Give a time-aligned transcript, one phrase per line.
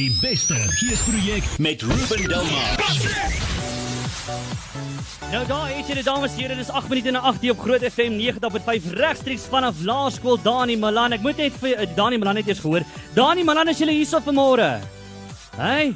[0.00, 2.78] die beste geesprojek met Ruben Delmar.
[5.30, 7.60] Nou daar het jy dit dames en here, dis 8 minute na 8 hier op
[7.60, 11.12] Groot FM 90.5 regstreeks vanaf Laerskool Dani Malan.
[11.18, 12.86] Ek moet net vir uh, Dani Malan net eers gehoor.
[13.18, 14.70] Dani Malan is jy hier so vanmôre?
[15.58, 15.92] Hey.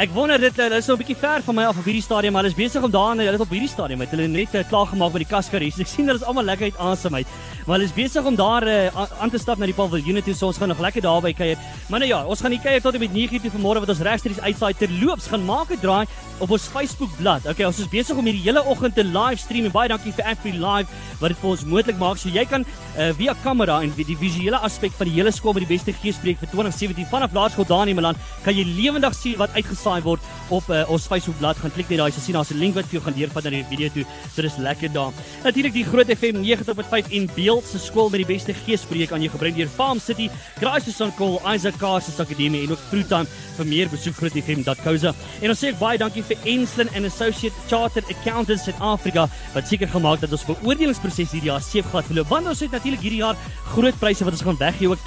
[0.00, 2.32] Ek wonder dit hulle is nou 'n bietjie ver van my af op hierdie stadium,
[2.32, 4.86] maar hulle is besig om daar hulle op hierdie stadium met hulle net uh, klaar
[4.86, 5.78] gemaak met die kaskaries.
[5.84, 7.26] Ek sien hulle is almal lekker uit asem uit.
[7.66, 8.88] Maar hulle is besig om daar uh,
[9.20, 11.58] aan te stap na die paviljoen toe, so ons gaan nog lekker daar by kuier.
[11.90, 14.00] Maar nou ja, ons gaan die kuier tot en met 9:00 toe vanmôre wat ons
[14.00, 16.06] regstreeks uitsaai terloops gaan maak 'n draai
[16.40, 17.48] op ons Facebook bladsy.
[17.52, 20.56] Okay, ons is besig om hierdie hele oggend te livestream en baie dankie vir Afrie
[20.56, 20.88] Live
[21.20, 22.16] wat dit vir ons moontlik maak.
[22.16, 22.64] So jy kan
[22.96, 26.38] uh, via kamera en die visuele aspek van die hele skool met die beste geespreek
[26.40, 30.82] vir 2017 vanaf Laerskool Dani Milan kan jy lewendig sien wat uitgesaai word op uh,
[30.90, 31.60] ons Facebook bladsy.
[31.62, 33.50] Gaan klik net daai, so sien daar's 'n link wat vir jou gaan deurvat na
[33.50, 34.04] die video toe.
[34.34, 35.12] So dis lekker daar.
[35.44, 39.30] Natuurlik die Groot FM 90.5 en Beeld se skool met die beste geespreek aan jou
[39.30, 43.26] gebring deur Farm City, Gracious on Call, Isaac Cars Akademie en ook Fruitime
[43.56, 45.14] vir meer besoek grootfm.co.za.
[45.42, 49.68] En ons sê ek baie dankie vir Enslin and Associate Chartered Accountants in Afrika wat
[49.68, 52.30] seker gemaak dat ons beoordelingsproses hierdie jaar seef glad verloop.
[52.32, 53.36] Want ons het natuurlik hierdie jaar
[53.72, 55.00] groot pryse wat ons gaan weggee, ook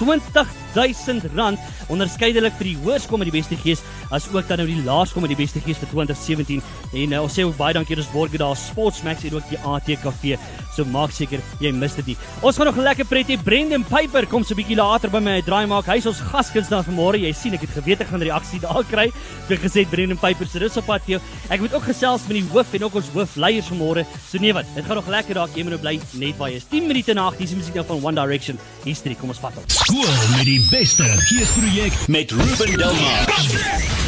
[0.76, 1.58] R20000
[1.92, 3.82] onderskeidelik vir die hoërskool met die beste gees
[4.14, 6.62] as ook dan nou die laerskool met die beste gees vir 2017.
[6.92, 10.36] En uh, ons sê ook baie dankie ons borg daar Sportsmax en ook die ATKV.
[10.76, 12.16] So maak seker jy mis dit nie.
[12.44, 13.38] Ons gaan nog lekker pret hê.
[13.40, 15.86] Brendan Piper kom so 'n bietjie later by my draai maak.
[15.86, 17.20] Hy's ons gaskunsnaar vanmôre.
[17.22, 19.06] Jy sien ek het geweet ek gaan reaksie daar kry.
[19.48, 21.20] Ek het gesê Brendan Piper se rus op pad vir.
[21.48, 24.04] Ek moet ook gesels met die hoof en ook ons hoofleiers vanmôre.
[24.28, 25.48] So nee wat, dit gaan nog lekker daar.
[25.54, 26.68] Jy moet nou bly net waar jy is.
[26.70, 28.58] 10 minute na 8 dis die musiek nou van One Direction.
[28.84, 29.64] History kom ons vat hom.
[29.68, 34.05] Skool met die beste geesprojek met Ruben Delmar.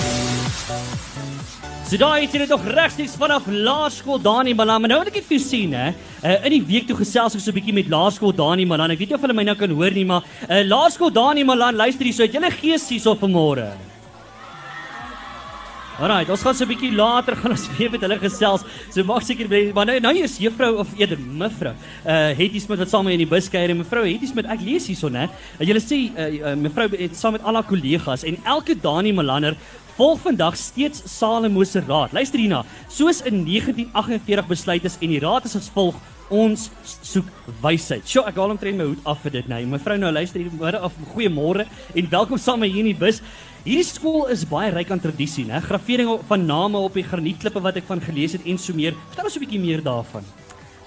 [0.69, 4.83] So daai het jy dit nog regstreeks vanaf Laerskool Dani Malan.
[4.85, 5.87] Maar nou wil ek net vir jou sien hè.
[6.21, 8.93] Uh, in die week toe gesels ek so 'n bietjie met Laerskool Dani Malan.
[8.93, 11.75] Ek weet nie of hulle my nou kan hoor nie, maar uh, Laerskool Dani Malan,
[11.75, 13.73] luister hier, so het julle gees hierso vanmôre.
[15.99, 18.63] Alraai, ons gaan so 'n bietjie later gaan ons weer met hulle gesels.
[18.95, 21.73] So maak seker bly, maar nou nou is juffrou of eerder mevrou.
[22.07, 24.63] Uh Hetty Smit wat saam met in die bus kuier en mevrou Hetty Smit, ek
[24.63, 25.27] lees hierson hè.
[25.59, 29.57] Uh, julle sê uh, mevrou het saam met al haar kollegas en elke Dani Malaner
[29.99, 32.15] volg vandag steeds Salomo se raad.
[32.15, 32.63] Luister hierna.
[32.87, 35.99] Soos in 1948 besluit is en die raad is as volg:
[36.31, 37.29] ons soek
[37.63, 38.07] wysheid.
[38.09, 39.61] Sjoe, ek haal omtrent my hoed af vir dit nou.
[39.75, 43.23] Mevrou nou luister hier môre of goeiemôre en welkom saam hier in die bus.
[43.65, 45.61] Hierdie skool is baie ryk aan tradisie, né?
[45.65, 48.97] Gravering van name op die granietklippe wat ek van gelees het en so meer.
[49.11, 50.25] Vertel ons 'n bietjie meer daarvan.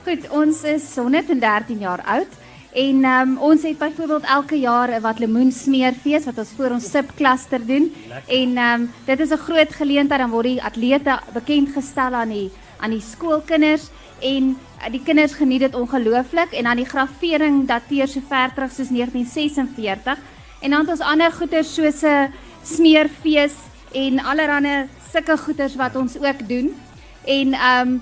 [0.05, 2.31] Goed, ons is 113 jaar oud
[2.73, 7.65] en um, ons het byvoorbeeld elke jaar 'n wat lemoensmeerfees wat ons voor ons subkluster
[7.65, 7.91] doen.
[8.09, 8.33] Lekker.
[8.33, 12.51] En um, dit is 'n groot geleentheid dan word die atlete bekend gestel aan die
[12.81, 18.09] aan die skoolkinders en uh, die kinders geniet dit ongelooflik en dan die gravering dateer
[18.09, 20.17] so ver terug soos 1946
[20.61, 22.33] en dan het ons ander goeder soos 'n
[22.63, 23.55] smeerfees
[23.93, 26.73] en allerlei sulke goeders wat ons ook doen.
[27.25, 28.01] En ehm um,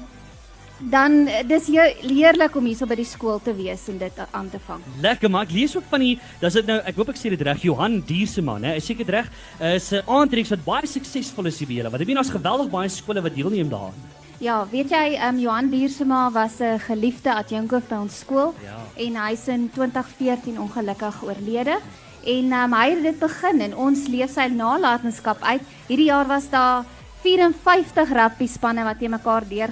[0.79, 1.66] dan dis
[2.07, 4.79] heerlik om hierso by die skool te wees en dit aan te vang.
[5.03, 7.41] Lekker maar ek lees ook van die dis dit nou ek hoop ek sê dit
[7.44, 8.78] reg Johan Dierseman hè.
[8.79, 9.28] Is seker reg
[9.59, 11.91] is 'n aantreeks wat baie suksesvol is hier by julle.
[11.91, 14.19] Wat ek meen daar's geweldig baie skole wat deelneem daaraan.
[14.39, 18.77] Ja, weet jy, ehm um, Johan Diersema was 'n geliefde adjunkhoof by ons skool ja.
[18.95, 21.79] en hy's in 2014 ongelukkig oorlede.
[22.23, 25.61] En um, hy het dit begin en ons leef sy nalatenskap uit.
[25.88, 26.85] Hierdie jaar was daar
[27.22, 29.69] 54 rugby spanne wat te mekaar deur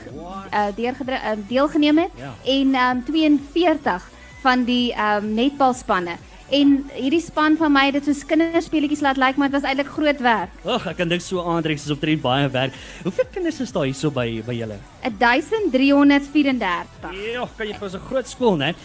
[0.51, 2.33] uh, deur uh, deelgeneem het ja.
[2.43, 4.09] en um, 42
[4.41, 6.17] van die um, netbal spanne.
[6.47, 9.67] En hierdie span van my het dit soos kinderspeletjies laat lyk, like, maar dit was
[9.67, 10.51] eintlik groot werk.
[10.63, 12.73] Ag, ek kan dink so aandrek soos op drie baie werk.
[13.03, 14.77] Hoeveel kinders is daar hierso by by julle?
[15.03, 17.11] 1334.
[17.33, 18.75] Ja, kan jy vir 'n groot skool, né?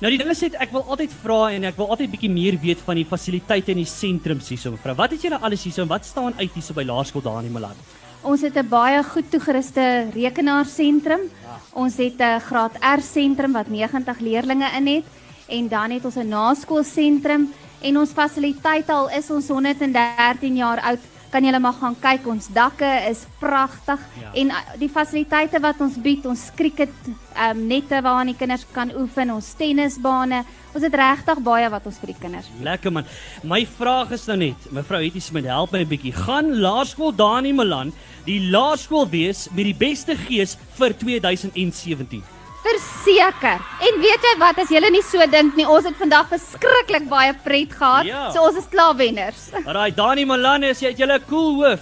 [0.00, 2.58] Nou die ding is net ek wil altyd vra en ek wil altyd bietjie meer
[2.60, 4.94] weet van die fasiliteite in die sentrums hierso mevrou.
[4.94, 7.76] Wat het julle alles hierso en wat staan uit hierso by Laerskool daar in Milan?
[8.22, 11.20] Ons het 'n baie goed toegeruste rekenaarsentrum.
[11.44, 11.60] Ja.
[11.72, 15.04] Ons het 'n graad R sentrum wat 90 leerders in het
[15.50, 17.48] en dan het ons 'n naskoolsentrum
[17.80, 21.08] en ons fasiliteite al is ons 113 jaar oud.
[21.30, 24.32] Kan julle maar gaan kyk ons dakke is pragtig ja.
[24.34, 28.90] en uh, die fasiliteite wat ons bied ons cricket um, nette waaraan die kinders kan
[28.98, 30.42] oefen ons tennisbane
[30.74, 32.64] ons het regtig baie wat ons vir die kinders bied.
[32.64, 33.06] lekker man.
[33.42, 36.12] My vraag is nou net mevrou Hetty Smit help my 'n bietjie.
[36.12, 37.92] Gaan laerskool Dani Milan
[38.26, 43.58] die laerskool wees met die beste gees vir 2017 Verseker.
[43.88, 47.32] En weet jy wat as julle nie so dink nie, ons het vandag verskriklik baie
[47.44, 48.08] pret gehad.
[48.08, 48.28] Ja.
[48.34, 49.48] So ons is klaar wenners.
[49.68, 51.80] Alraai, Dani Malan, is jy julle cool hoof?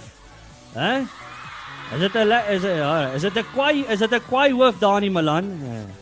[0.75, 0.91] Hæ?
[1.89, 4.79] Is dit 'n is dit ja, is dit 'n kwai is dit 'n kwai hoof
[4.79, 5.45] Dani Malan?
[5.63, 5.98] Ja.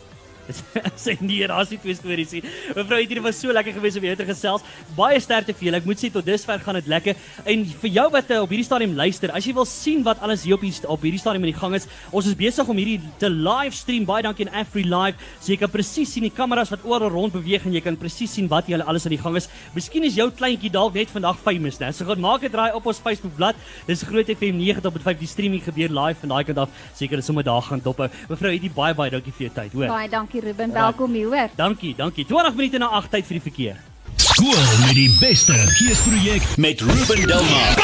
[1.04, 2.42] Sy nee, daar's nie twee stories nie.
[2.76, 4.64] Mevrou, dit was so lekker geweest om jou te gesels.
[4.96, 5.80] Baie sterkte vir julle.
[5.82, 7.18] Ek moet sê tot dusver gaan dit lekker.
[7.48, 10.44] En vir jou wat uh, op hierdie stadium luister, as jy wil sien wat alles
[10.46, 12.98] hier op hier op hierdie stadium in die gang is, ons is besig om hierdie
[13.20, 14.06] te livestream.
[14.08, 15.20] Baie dankie aan Afri Live.
[15.40, 18.34] So jy kan presies sien die kameras wat oral rond beweeg en jy kan presies
[18.38, 19.50] sien wat julle alles aan die gang is.
[19.76, 21.92] Miskien is jou kleintjie dalk net vandag famous, né?
[21.92, 23.60] So gaan maak 'n draai op ons Facebook bladsy.
[23.86, 26.68] Dis Groot FM 90.5 die streaming gebeur live van daai kant af.
[26.94, 28.08] Seker is sommer daar gaan dophou.
[28.28, 29.88] Mevrou, hierdie baie baie dankie vir jou tyd, hoor.
[29.88, 30.72] Baie dankie Ruben.
[30.72, 31.48] Welkom hier, hoor.
[31.56, 32.24] Dankie, dankie.
[32.24, 33.76] 20 minute na 8 tyd vir die verkeer.
[34.16, 37.74] Skool met die beste geesprojek met Ruben Delmar.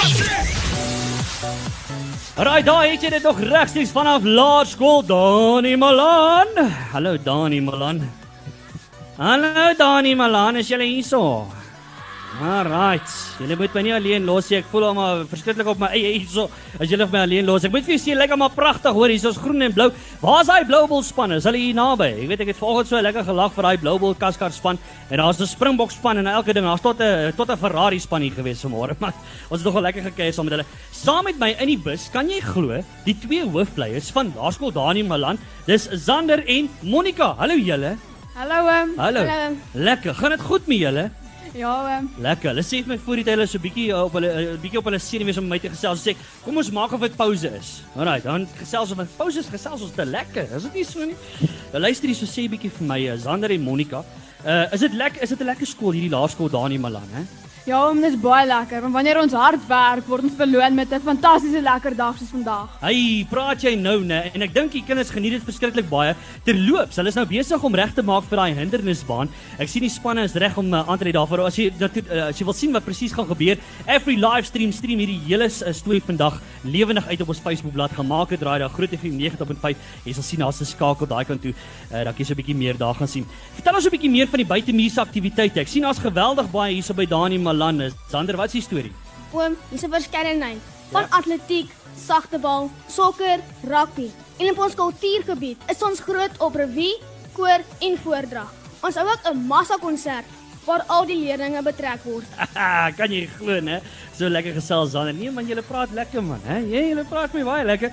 [2.34, 6.50] Raai, daar het jy dit nog regstreeks vanaf Laerskool Dani Malan.
[6.92, 8.00] Hallo Dani Malan.
[9.16, 11.46] Hallo Dani Malan, is jy hierso?
[12.42, 13.06] Alright.
[13.38, 14.58] Julle moet my nie alleen los nie.
[14.58, 16.48] Ek voel al maar verskriklik op my eie hierso.
[16.82, 17.62] As julle my alleen los.
[17.66, 19.12] Ek moet vir julle sê lekker maar pragtig hoor.
[19.12, 19.86] Hier's ons groen en blou.
[20.22, 21.36] Waar's daai blou bol span?
[21.36, 22.08] Is hulle hier naby?
[22.24, 25.22] Ek weet ek het vanoggend so lekker gelag vir daai blou bol kaskar span en
[25.22, 26.66] daar's 'n Springbok span en elke ding.
[26.66, 28.96] Daar's tot 'n tot 'n Ferrari span hier gewees vanmôre.
[29.04, 29.14] Maar
[29.50, 30.66] ons het nogal lekker gekuier saam met hulle.
[30.90, 35.06] Saam met my in die bus, kan jy glo, die twee hoofleiers van Laerskool Daniel
[35.06, 37.34] Malan, dis Zander en Monica.
[37.38, 37.96] Hallo julle.
[38.34, 38.96] Hallo oom.
[38.98, 39.20] Hallo.
[39.22, 39.56] Hallo.
[39.74, 40.14] Lekker.
[40.14, 41.10] Gaan dit goed met julle?
[41.54, 42.08] Ja oom.
[42.18, 42.50] Lekker.
[42.50, 44.88] Hulle sê my voor die tyd hulle so 'n bietjie uh, op hulle bietjie op
[44.90, 46.02] hulle senuwees wees om my te gesels.
[46.02, 47.70] Sê, kom ons maak of dit pouse is.
[47.94, 50.50] Alraai, dan gesels ons met pouse is gesels ons te lekker.
[50.56, 51.14] Is dit nie so nie?
[51.72, 54.04] Nou luister hier so sê bietjie vir my, uh, Zander en Monica.
[54.44, 57.22] Uh is dit lekker is dit 'n lekker skool hierdie laerskool daar in Malan, hè?
[57.64, 58.82] Ja oom, dis baie lekker.
[58.84, 62.68] Want wanneer ons hard werk, word ons beloon met 'n fantastiese lekker dag soos vandag.
[62.80, 64.34] Hey, praat jy nou nê?
[64.34, 66.14] En ek dink die kinders geniet dit verskriklik baie.
[66.44, 69.30] Terloops, hulle is nou besig om reg te maak vir daai hindernisbaan.
[69.58, 71.46] Ek sien die spanne is reg om uh, aan te ry daarvoor.
[71.46, 73.56] As jy dat uh, as jy wil sien wat presies gaan gebeur,
[73.86, 78.28] every livestream stream hierdie hele uh, storie vandag lewendig uit op ons Facebook bladsy gemaak
[78.30, 79.76] het draai daar Groot FM 90.5.
[80.04, 81.54] Jy sal sien daar's 'n skakel daai kant toe.
[81.90, 83.24] Uh, dat jy so 'n bietjie meer daar gaan sien.
[83.54, 85.60] Vertel ons 'n bietjie meer van die buitemuurse aktiwiteite.
[85.60, 87.06] Ek sien daar's geweldig baie hierso by
[87.58, 87.92] Dani Malan.
[88.10, 88.92] Sander, wat is die storie?
[89.32, 90.58] Oom, dis 'n verskeidenheid
[90.90, 94.10] van atletiek, sagtebal, sokker, rugby.
[94.38, 96.98] En op ons kultuurgebied is ons groot op revue,
[97.32, 98.52] koor en voordrag.
[98.82, 100.24] Ons hou ook 'n massa konsert
[100.64, 102.24] waar al die leerders betrek word.
[102.98, 103.80] kan jy glo, né?
[104.16, 105.12] So lekker gesels Sander.
[105.14, 106.58] Nee man, julle praat lekker man, hè?
[106.58, 107.90] Jy julle praat my baie lekker.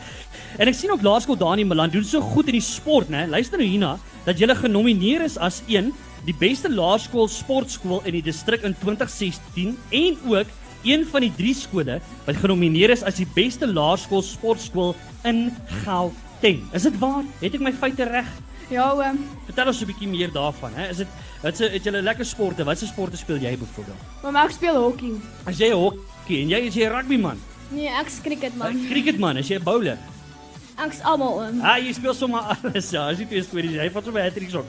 [0.58, 3.28] En ek sien ook Laerskool Dani Malan doen so goed in die sport, né?
[3.28, 5.94] Luister nou hierna dat julle genomineer is as een
[6.26, 10.48] die beste laerskool sportskool in die distrik in 2016 en ook
[10.84, 15.52] een van die drie skole wat genomineer is as die beste laerskool sportskool in
[15.84, 16.64] Gauteng.
[16.74, 17.24] Is dit waar?
[17.42, 18.30] Het ek my feite reg?
[18.72, 19.20] Ja oom.
[19.46, 20.90] Vertel ons 'n bietjie meer daarvan, hè?
[20.90, 21.08] Is dit
[21.44, 22.64] wat se het julle lekker sporte?
[22.64, 23.98] Watse sporte speel jy byvoorbeeld?
[24.24, 25.20] Oom, ek speel hokkie.
[25.46, 27.38] As jy hokkie en jy is jy rugby man.
[27.70, 28.88] Nee, ek's cricket man.
[28.90, 29.98] Cricket man, as jy 'n bowler.
[30.86, 31.62] Ek's almal oom.
[31.62, 32.90] Ah, jy speel sommer alles.
[32.92, 34.66] Ja, as jy twee stories, jy vat sommer hattricks ook.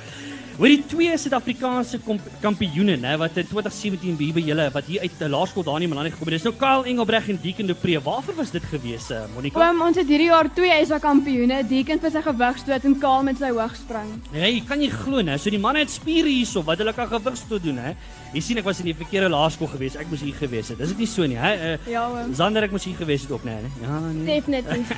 [0.53, 1.97] Hoor die twee Suid-Afrikaanse
[2.43, 6.11] kampioene, né, wat in 2017 hier by julle wat hier uit die laerskool Daniel Malan
[6.13, 6.37] gekom het.
[6.37, 7.97] Dis nou Kyle Engelbreg en Deacon de Pre.
[8.05, 9.63] Waarvoor was dit gewees, uh, Monica?
[9.65, 13.41] Oom, ons het hierdie jaar twee SA kampioene, Deacon vir sy gewigstoot en Kaal met
[13.41, 14.13] sy hoogspring.
[14.37, 15.39] Nee, kan jy glo, né?
[15.41, 17.97] So die manne het spiere hierso wat hulle kan gewigstoot doen, hè?
[18.37, 19.97] Jy sien ek was in die verkeerde laerskool gewees.
[19.97, 20.79] Ek moes hier gewees het.
[20.85, 21.53] Dis dit nie so nie, hè?
[21.73, 22.37] Uh, Ja oom.
[22.37, 23.57] Zander ek moes hier gewees het ook, né?
[23.81, 24.29] Ja, nee.
[24.37, 24.93] Definitief.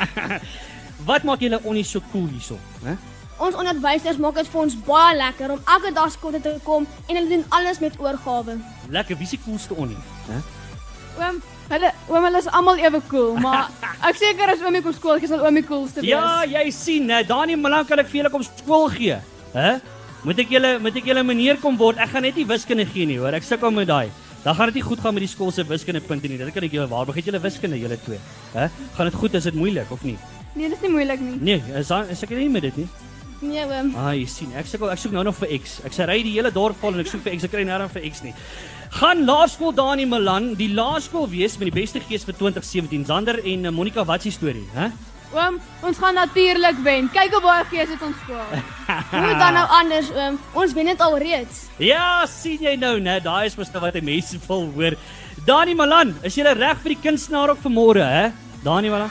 [1.08, 2.98] Wat maak julle onnie so cool hierso, hè?
[3.42, 6.86] Ons onderwysers maak dit vir ons baie lekker om elke dag skool toe te kom
[7.08, 8.54] en hulle doen alles met oorgawe.
[8.94, 9.98] Lekker, wie is die coolste onnie,
[10.28, 10.38] hè?
[11.18, 11.40] Oom,
[11.70, 13.72] hulle oom, hulle is almal ewe cool, maar
[14.06, 16.12] ek seker as oomie kom skool, sal oomie coolste wees.
[16.12, 17.24] Ja, jy sien, né?
[17.26, 19.18] Dani Malan kan ek vir julle kom skool gee.
[19.54, 19.78] Hè?
[20.24, 21.98] Moet ek julle moet ek julle meneer kom word?
[22.00, 23.34] Ek gaan net nie wiskunde gee nie, hoor.
[23.36, 24.12] Ek sukkel met daai.
[24.44, 26.36] Dan gaan dit nie goed gaan met die skool se wiskundepunte nie.
[26.40, 27.16] Dit kan ek julle waarborg.
[27.16, 28.20] Het julle wiskunde julle twee?
[28.52, 28.68] Hè?
[28.96, 29.36] Gaan dit goed?
[29.40, 30.16] Is dit moeilik of nie?
[30.54, 31.36] Nee, dis nie moeilik nie.
[31.40, 32.88] Nee, is dan is ek nie met dit nie.
[33.44, 33.90] Nee oom.
[34.00, 35.78] Ah, jy sien, ek sukkel ek soek nou nog vir X.
[35.84, 37.46] Ek sê ry die hele dorp vol en ek soek vir X.
[37.48, 38.32] Ek kry nêrens vir X nie.
[38.94, 43.04] Gaan laerskool Dani Malan, die laerskool wees met die beste gees vir 2017.
[43.08, 44.88] Zander en uh, Monica, wat is die storie, hè?
[45.34, 47.08] Oom, ons gaan natuurlik wen.
[47.10, 48.62] Kyk hoe baie gees het ons skool.
[49.10, 50.38] Hoe dan nou anders oom?
[50.62, 51.64] Ons wen dit al reeds.
[51.82, 53.18] Ja, sien jy nou, né?
[53.24, 54.96] Daai is mos nou wat mense wil hoor.
[55.44, 58.26] Dani Malan, is jy reg vir die kunstenaar ook vanmôre, hè?
[58.62, 59.10] Dani Malan.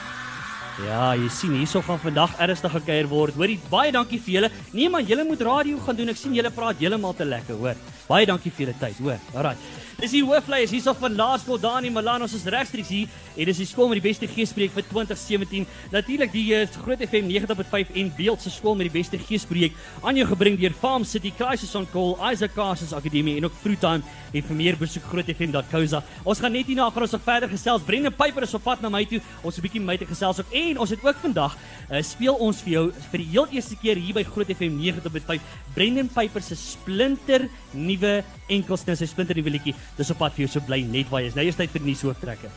[0.82, 3.36] Ja, jy sien hierso gaan vandag ernstig gekuier word.
[3.38, 4.48] Hoorie, baie dankie vir julle.
[4.74, 6.10] Nee man, julle moet radio gaan doen.
[6.10, 7.78] Ek sien julle praat heeltemal te lekker, hoor.
[8.08, 9.20] Baie dankie vir julle tyd, hoor.
[9.38, 9.54] Alraai.
[9.94, 12.24] Dis die hoofleiers hierso van Laerskool Dani Malan.
[12.26, 15.66] Ons is regstreeks hier en dis die skool met die beste geespreek vir 2017.
[15.92, 20.18] Natuurlik die uh, Groot FM 90.5 en Beeld se skool met die beste geespreek aan
[20.18, 24.02] jou gebring deur Farm City Crisis on Call, Isaac Carses Akademie en ook Fruitime
[24.34, 26.02] en vir meer besoek grootfm.co.za.
[26.26, 27.86] Ons gaan net hierna gaan ons nog verder gesels.
[27.86, 29.22] Brendan Piper is op pad na my toe.
[29.42, 31.54] Ons 'n bietjie my te gesels ook en ons het ook vandag
[31.90, 35.40] uh, speel ons vir jou vir die heel eerste keer hier by Groot FM 90.5
[35.74, 39.74] Brendan Piper se splinter nuwe enkelsnit, sy splinter nuwe liedjie.
[39.98, 41.38] Dis op pad vir jou so bly net waar jy is.
[41.38, 42.50] Nou is tyd vir nuus hooftrekke.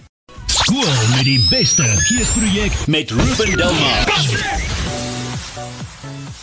[0.47, 4.76] Skool met die beste geesprojek met Ruben Delmar.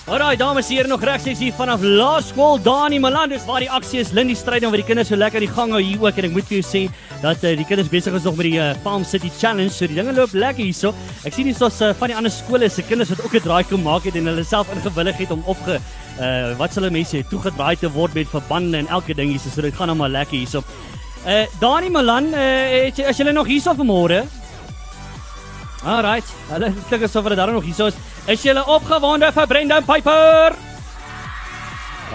[0.04, 2.58] Alraai dames en here nog regstreeks hier vanaf Laerskool.
[2.60, 4.10] Dani Malan dis waar die aksie is.
[4.12, 6.18] Lindy stryd dan waar die kinders so lekker die gang hou hier ook.
[6.20, 6.82] En ek moet vir jou sê
[7.22, 9.72] dat uh, die kinders besig is nog met die uh, Farm City Challenge.
[9.72, 10.92] So die dinge loop lekker hierso.
[11.24, 13.64] Ek sien hier soos uh, van die ander skole se kinders wat ook 'n draai
[13.72, 17.88] gemaak het en hulle self ingewillig het om opge uh, wat hulle mense toegedraai te
[17.88, 19.48] word met verbande en elke ding hierso.
[19.48, 20.60] So dit gaan nou maar lekker hierso.
[21.24, 24.26] Uh, Dani Malan uh, as jy nog hierso vanmôre?
[25.84, 27.96] Alright, hulle kyk asof hulle daar nog hierso is.
[28.26, 30.54] Is julle opgewonde vir Brendan Piper?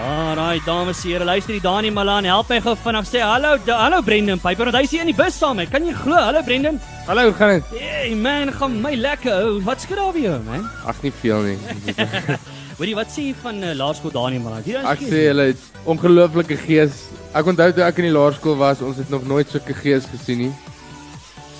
[0.00, 3.76] Alright, dames en here, luister die Dani Malan, help my gou vinnig sê hallo, da,
[3.82, 5.68] hallo Brendan Piper, want hy's hier in die bus saam met.
[5.70, 6.16] Kan jy glo?
[6.16, 6.78] Hallo Brendan.
[7.06, 7.74] Hallo, hoe gaan dit?
[7.78, 9.34] Hey man, gaan my lekker.
[9.50, 9.58] ou.
[9.66, 10.64] Wat skud by jou, man?
[10.88, 11.58] Ag nie veel nie.
[12.80, 14.64] Hoorie, wat sê jy van uh, Laerskool Dani Malan?
[14.66, 17.04] Hier Ek sê hulle het ongelooflike gees.
[17.36, 20.46] Ek onthou toe ek in die laerskool was, ons het nog nooit sulke gees gesien
[20.46, 20.54] nie.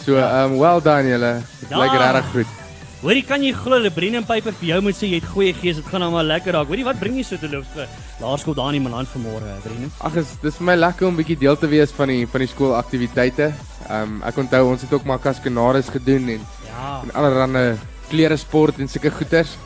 [0.00, 1.34] So, ehm um, well done julle.
[1.60, 1.84] Dit Ja.
[1.84, 2.56] lyk regtig goed.
[3.00, 5.78] Hoorie, kan jy glo dat Brendan Piper vir jou moet sê jy het goeie gees,
[5.80, 6.68] dit gaan nou maar lekker raak.
[6.68, 7.86] Hoorie, wat bring jy so te loop vir
[8.20, 9.88] Laerskool Dani Malan vanmôre, Brendan?
[10.04, 12.50] Ag, is dis vir my lekker om bietjie deel te wees van die van die
[12.52, 13.48] skoolaktiwiteite.
[13.88, 17.00] Ehm um, ek onthou ons het ook maar kaskanades gedoen en Ja.
[17.02, 17.78] en allerlei
[18.10, 19.56] klere sport en sulke goeters.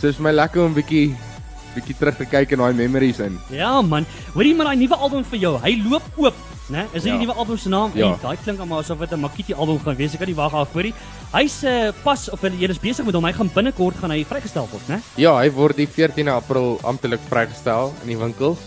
[0.00, 1.10] So dis vir my lekker om bietjie
[1.74, 3.38] bietjie terug te kyk in daai memories in.
[3.50, 5.58] Ja man, hoorie maar daai nuwe album vir jou.
[5.62, 6.34] Hy loop oop,
[6.70, 6.84] né?
[6.92, 7.18] Is dit Ja.
[7.18, 7.90] die nuwe album se naam?
[7.94, 8.16] Ja.
[8.22, 10.12] Daai klink almal asof dit 'n Makiti album gaan wees.
[10.14, 10.94] Ek kan nie wag af vir die.
[11.32, 13.24] Hy's uh, pas of hulle is besig met hom.
[13.24, 15.00] Hy gaan binnekort gaan hy vrygestel word, né?
[15.16, 18.58] Ja, hy word die 14 April amptelik vrygestel in die winkels.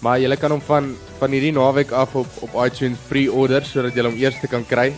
[0.00, 4.02] Maar jy kan hom van van hierdie naweek af op op iTunes pre-order sodat jy
[4.02, 4.92] hom eers kan kry.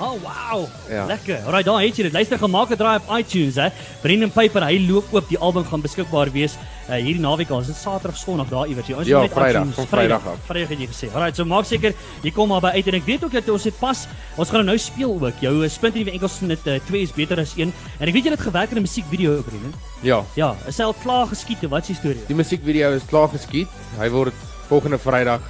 [0.00, 0.66] Oh wow.
[0.88, 1.04] Ja.
[1.06, 1.40] Lekker.
[1.44, 2.12] Alraai, daar het jy dit.
[2.12, 3.68] Luister gemaak het draai op iTunes, hè.
[4.02, 5.28] Brendan Piper, hy loop oop.
[5.28, 6.54] Die album gaan beskikbaar wees
[6.88, 7.60] uh, hierdie naweek al.
[7.66, 8.88] Is Saterdag, Sondag daar iewers?
[8.94, 10.38] Ons Ja, net Vrydag, iTunes- van Vrydag af.
[10.46, 11.10] Vrydag het jy gesê.
[11.14, 13.64] Alraai, so maak seker jy kom maar by uit en ek weet ook dat ons
[13.64, 15.40] het pas ons gaan nou speel ook.
[15.40, 17.72] Jou uh, splinter nuwe enkels net 2 is beter as 1.
[17.98, 19.74] En ek weet jy het gewerk in 'n musiekvideo, Brendan.
[20.02, 21.66] Ja, Ja, is hy al klaar geskiet?
[21.68, 22.22] Wat is die storie?
[22.26, 23.68] die musiekvideo is klaar geskiet.
[23.98, 24.32] Hy word
[24.68, 25.40] volgende Vrydag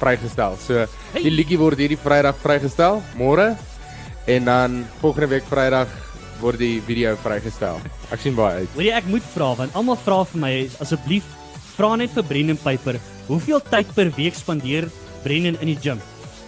[0.00, 0.56] vrygestel.
[0.66, 1.22] So Hey.
[1.22, 3.56] die liedjie word hierdie Vrydag vrygestel, môre.
[4.26, 5.88] En dan volgende week Vrydag
[6.40, 7.80] word die video vrygestel.
[8.12, 8.70] Ek sien baie uit.
[8.76, 11.26] Hoorie, ek moet vra want almal vra vir my asseblief
[11.76, 12.98] vra net vir Brendan Piper,
[13.28, 14.88] hoeveel tyd per week spandeer
[15.24, 16.00] Brendan in die gym?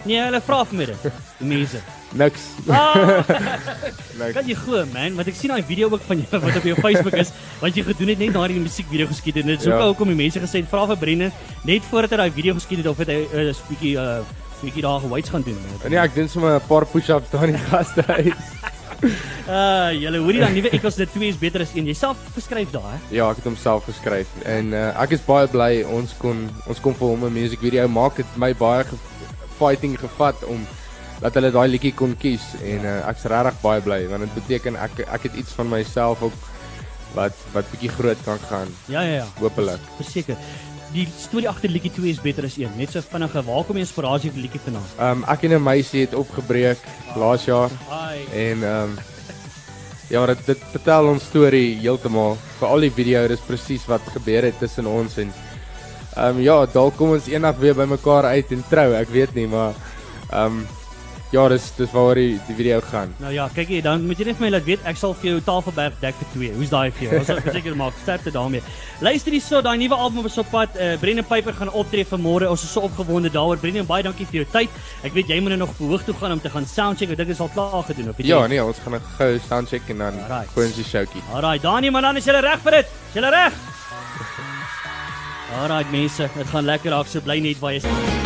[0.05, 1.05] Nee, hulle vra vir my dit.
[1.39, 1.79] Die mense.
[2.19, 2.43] Niks.
[2.69, 3.23] Ah,
[4.19, 4.33] Niks.
[4.35, 6.75] kan jy glo man, want ek sien daai video ook van jou wat op jou
[6.83, 9.87] Facebook is, want jy gedoen het net daardie musiekvideo geskiet en dit is ook Ja.
[9.89, 11.31] hoekom die mense gesê het vra vir Brendan
[11.65, 14.21] net voordat hy daai video geskiet het of het hy 'n uh, bietjie uh
[14.67, 15.57] bietjie daar geweights gaan doen.
[15.89, 18.51] Nee, ek doen sommer 'n paar push-ups daar in die gastehuis.
[19.03, 21.85] Uh, julle hoorie dan nuwe ekos dit 2 is beter as 1.
[21.91, 22.99] Jy self geskryf daar, hè?
[23.11, 26.79] Ja, ek het hom self geskryf en uh, ek is baie bly ons kon ons
[26.79, 28.15] kon vir hom 'n musiekvideo maak.
[28.15, 28.95] Dit my baie ge
[29.59, 30.63] fighting gevat om
[31.19, 34.75] dat hulle daai liedjie kon kies en uh, ek's regtig baie bly want dit beteken
[34.79, 36.33] ek ek het iets van myself ook
[37.13, 39.25] wat wat bietjie groot kan gaan, Ja, ja, ja.
[39.39, 39.79] hopelik.
[39.99, 40.35] Verseker.
[40.93, 42.75] Die storie agter liedjie 2 is beter as 1.
[42.77, 43.41] Net so vinnige.
[43.47, 44.85] Waar kom die inspirasie vir die liedjie vandaan?
[45.01, 46.77] Um ek en 'n meisie het opgebreek
[47.17, 48.21] laas jaar Ai.
[48.33, 48.99] en um
[50.09, 52.37] ja, dit dit vertel ons storie heeltemal.
[52.59, 55.33] Vir al die video, dis presies wat gebeur het tussen ons en
[56.17, 59.73] um ja, dalk kom ons eendag weer bymekaar uit en trou, ek weet nie, maar
[60.31, 60.67] um
[61.33, 63.09] ja, dis dis waaroor die, die video gaan.
[63.17, 65.31] Nou ja, kyk hier, dan moet jy net vir my laat weet ek sal vir
[65.31, 66.49] jou Tafelberg dek vir 2.
[66.59, 67.19] Hoe's daai vir jou?
[67.19, 68.61] Ons sal verseker maak sterkte daarmee.
[69.01, 70.77] Luister hierso, daai nuwe album is op pad.
[70.77, 72.49] Uh, Brendan Piper gaan optree vanmôre.
[72.53, 73.57] Ons is so opgewonde daaroor.
[73.57, 74.69] Brendan, baie dankie vir jou tyd.
[75.03, 77.09] Ek weet jy moet nou nog verhoog toe gaan om te gaan soundcheck.
[77.15, 78.53] Ek dink dit is al klaar gedoen of weet Ja, jy?
[78.53, 80.21] nee, ons gaan nou gou soundcheck en dan
[80.77, 81.23] die showtjie.
[81.33, 82.93] Alraai, Dani, maar dan is jy reg vir dit.
[83.09, 83.57] Is jy reg?
[85.63, 87.09] Alraai mense, dit gaan lekker raak.
[87.09, 88.22] So bly net waar jy is.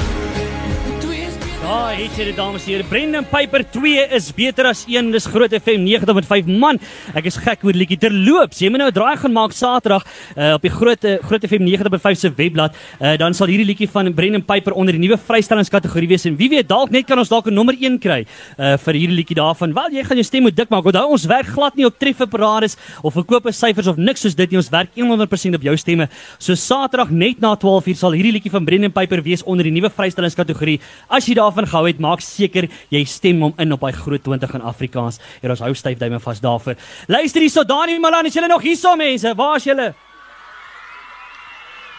[1.67, 2.83] Ah, het jy dit dames en here.
[2.87, 5.09] Brendan Piper 2 is beter as 1.
[5.11, 6.47] Dis Groot FM 90.5.
[6.47, 6.77] Man,
[7.11, 8.61] ek is gek oor liedjie terloops.
[8.63, 10.05] Jy moet nou 'n draai gaan maak Saterdag
[10.37, 12.71] uh, op die Groot uh, Groot FM 90.5 se webblad.
[13.01, 16.47] Uh, dan sal hierdie liedjie van Brendan Piper onder die nuwe vrystellingskategorie wees en wie
[16.47, 19.73] weet dalk net kan ons dalk 'n nommer 1 kry uh, vir hierdie liedjie daarvan.
[19.73, 20.85] Wel, jy gaan jou stem moet dik maak.
[20.85, 24.57] Onthou ons werk glad nie op trefferparades of verkope syfers of niks soos dit nie.
[24.57, 26.07] Ons werk 100% op jou stemme.
[26.39, 29.91] So Saterdag net na 12:00 sal hierdie liedjie van Brendan Piper wees onder die nuwe
[29.91, 30.79] vrystellingskategorie.
[31.09, 34.53] As jy daarvan gehou het, maak seker jy stem hom in op daai groot 20
[34.53, 35.19] in Afrikaans.
[35.41, 36.75] En ons hou styf duime vas daarvoor.
[37.07, 39.33] Luister hierso, Dani Malan, is julle nog hierso mense?
[39.35, 39.93] Waar is julle?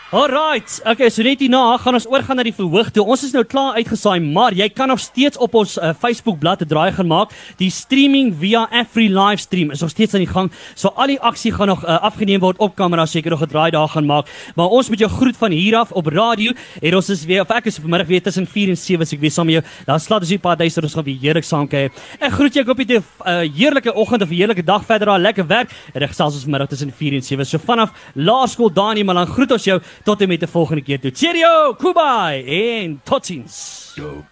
[0.08, 0.80] Alright.
[0.88, 3.02] Okay, so net hierna gaan ons oorgaan na die verhoog toe.
[3.12, 6.64] Ons is nou klaar uitgesaai, maar jy kan nog steeds op ons uh, Facebook bladsy
[6.64, 7.34] 'n draai gaan maak.
[7.60, 10.48] Die streaming via Afri livestream is nog steeds aan die gang.
[10.74, 13.70] So al die aksie gaan nog uh, afgeneem word op kamera, seker nog 'n draai
[13.70, 14.32] daar gaan maak.
[14.56, 17.50] Maar ons moet jou groet van hier af op radio en ons is weer of
[17.50, 19.64] ek is vanmiddag weer tussen 4 en 7 as ek weer saam met jou.
[19.84, 21.90] Dan slaat ons hier paar duisend ons gaan weer heerlik saam kuier.
[22.18, 23.02] Ek groet jou op 'n uh,
[23.52, 25.70] heerlike oggend of 'n heerlike dag verder daar, lekker werk.
[25.92, 27.44] En ek gesels ons middag tussen 4 en 7.
[27.44, 31.00] So vanaf Laerskool Dani, maar dan groet ons jou tot en met die volgende keer
[31.00, 31.10] toe.
[31.14, 33.92] Cheerio, Kubai en totsiens.
[33.94, 34.24] Go